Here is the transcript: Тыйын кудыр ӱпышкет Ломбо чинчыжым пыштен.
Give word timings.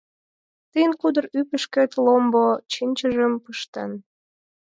Тыйын 0.71 0.93
кудыр 1.01 1.25
ӱпышкет 1.39 1.91
Ломбо 2.03 2.45
чинчыжым 2.71 3.33
пыштен. 3.43 3.91